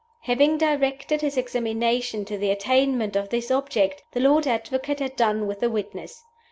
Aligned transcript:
Having 0.21 0.57
directed 0.57 1.21
his 1.21 1.37
examination 1.37 2.25
to 2.25 2.35
the 2.35 2.49
attainment 2.49 3.15
of 3.15 3.29
this 3.29 3.51
object, 3.51 4.01
the 4.13 4.19
Lord 4.19 4.47
Advocate 4.47 4.99
had 4.99 5.15
done 5.15 5.45
with 5.45 5.59
the 5.59 5.69
witness. 5.69 6.23